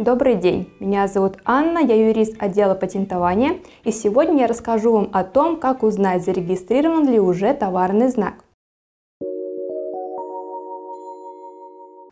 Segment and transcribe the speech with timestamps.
[0.00, 5.24] Добрый день, меня зовут Анна, я юрист отдела патентования, и сегодня я расскажу вам о
[5.24, 8.42] том, как узнать, зарегистрирован ли уже товарный знак.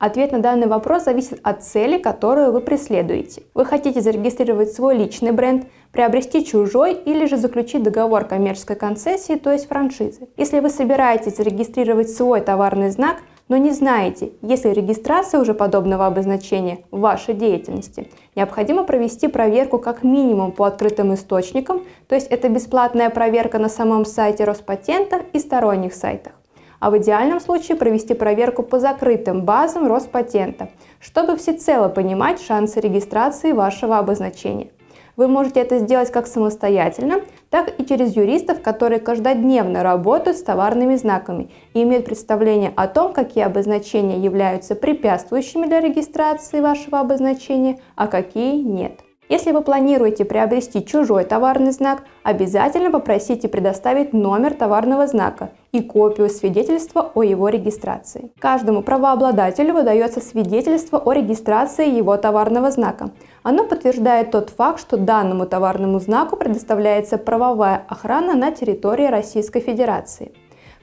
[0.00, 3.44] Ответ на данный вопрос зависит от цели, которую вы преследуете.
[3.54, 9.52] Вы хотите зарегистрировать свой личный бренд, приобрести чужой или же заключить договор коммерческой концессии, то
[9.52, 10.28] есть франшизы.
[10.36, 13.18] Если вы собираетесь зарегистрировать свой товарный знак,
[13.48, 19.78] но не знаете, есть ли регистрация уже подобного обозначения в вашей деятельности, необходимо провести проверку
[19.78, 25.38] как минимум по открытым источникам, то есть это бесплатная проверка на самом сайте Роспатента и
[25.38, 26.32] сторонних сайтах
[26.78, 30.68] а в идеальном случае провести проверку по закрытым базам Роспатента,
[31.00, 34.68] чтобы всецело понимать шансы регистрации вашего обозначения.
[35.16, 40.96] Вы можете это сделать как самостоятельно, так и через юристов, которые каждодневно работают с товарными
[40.96, 48.08] знаками и имеют представление о том, какие обозначения являются препятствующими для регистрации вашего обозначения, а
[48.08, 49.05] какие нет.
[49.28, 56.30] Если вы планируете приобрести чужой товарный знак, обязательно попросите предоставить номер товарного знака и копию
[56.30, 58.30] свидетельства о его регистрации.
[58.38, 63.10] Каждому правообладателю выдается свидетельство о регистрации его товарного знака.
[63.42, 70.32] Оно подтверждает тот факт, что данному товарному знаку предоставляется правовая охрана на территории Российской Федерации.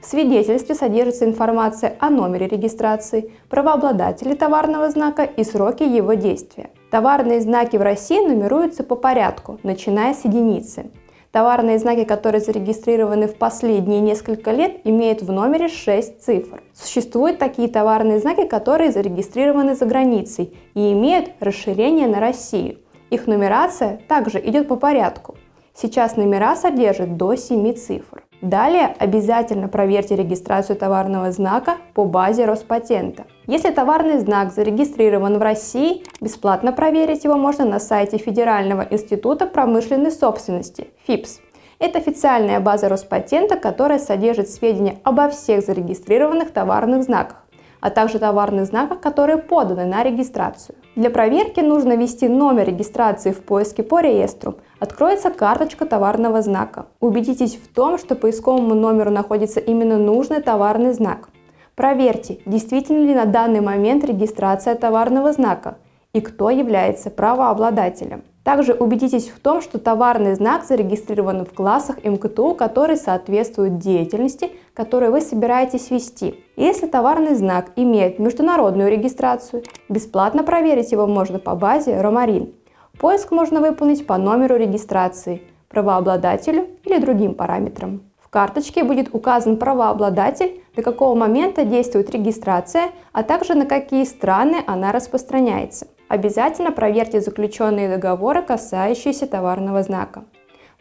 [0.04, 6.68] В свидетельстве содержится информация о номере регистрации, правообладателе товарного знака и сроке его действия.
[6.90, 10.90] Товарные знаки в России нумеруются по порядку, начиная с единицы.
[11.32, 16.62] Товарные знаки, которые зарегистрированы в последние несколько лет, имеют в номере 6 цифр.
[16.74, 22.76] Существуют такие товарные знаки, которые зарегистрированы за границей и имеют расширение на Россию.
[23.08, 25.34] Их нумерация также идет по порядку.
[25.72, 28.23] Сейчас номера содержат до 7 цифр.
[28.44, 33.24] Далее обязательно проверьте регистрацию товарного знака по базе Роспатента.
[33.46, 40.10] Если товарный знак зарегистрирован в России, бесплатно проверить его можно на сайте Федерального института промышленной
[40.10, 41.40] собственности ФИПС.
[41.78, 47.43] Это официальная база Роспатента, которая содержит сведения обо всех зарегистрированных товарных знаках
[47.84, 50.74] а также товарных знаках, которые поданы на регистрацию.
[50.96, 54.54] Для проверки нужно ввести номер регистрации в поиске по реестру.
[54.80, 56.86] Откроется карточка товарного знака.
[57.00, 61.28] Убедитесь в том, что поисковому номеру находится именно нужный товарный знак.
[61.74, 65.76] Проверьте, действительно ли на данный момент регистрация товарного знака
[66.14, 68.24] и кто является правообладателем.
[68.44, 75.12] Также убедитесь в том, что товарный знак зарегистрирован в классах МКТУ, которые соответствуют деятельности, которую
[75.12, 76.44] вы собираетесь вести.
[76.56, 82.52] Если товарный знак имеет международную регистрацию, бесплатно проверить его можно по базе Ромарин.
[83.00, 88.02] Поиск можно выполнить по номеру регистрации, правообладателю или другим параметрам.
[88.20, 94.62] В карточке будет указан правообладатель, до какого момента действует регистрация, а также на какие страны
[94.66, 95.86] она распространяется.
[96.14, 100.22] Обязательно проверьте заключенные договоры, касающиеся товарного знака.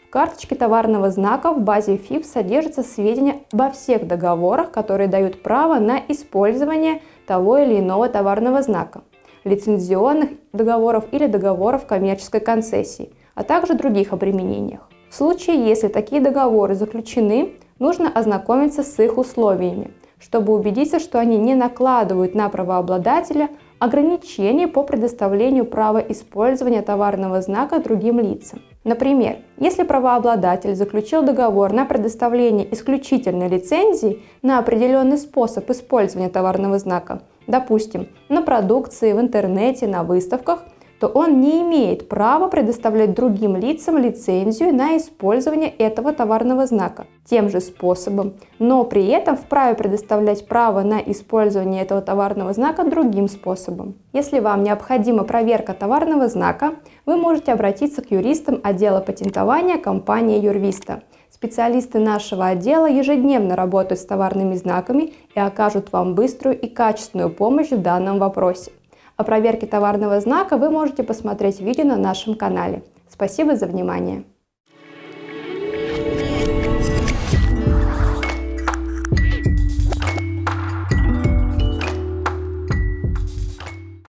[0.05, 5.79] В карточке товарного знака в базе ФИП содержатся сведения обо всех договорах, которые дают право
[5.79, 9.01] на использование того или иного товарного знака,
[9.43, 14.87] лицензионных договоров или договоров коммерческой концессии, а также других обременениях.
[15.09, 21.39] В случае, если такие договоры заключены, нужно ознакомиться с их условиями, чтобы убедиться, что они
[21.39, 23.49] не накладывают на правообладателя
[23.83, 28.61] ограничений по предоставлению права использования товарного знака другим лицам.
[28.85, 37.23] Например, если правообладатель заключил договор на предоставление исключительной лицензии на определенный способ использования товарного знака,
[37.45, 40.63] допустим, на продукции, в интернете, на выставках,
[41.03, 47.49] то он не имеет права предоставлять другим лицам лицензию на использование этого товарного знака тем
[47.49, 53.95] же способом, но при этом вправе предоставлять право на использование этого товарного знака другим способом.
[54.13, 56.75] Если вам необходима проверка товарного знака,
[57.05, 61.03] вы можете обратиться к юристам отдела патентования компании Юрвиста.
[61.29, 67.71] Специалисты нашего отдела ежедневно работают с товарными знаками и окажут вам быструю и качественную помощь
[67.71, 68.71] в данном вопросе.
[69.15, 72.83] О проверке товарного знака вы можете посмотреть видео на нашем канале.
[73.09, 74.23] Спасибо за внимание!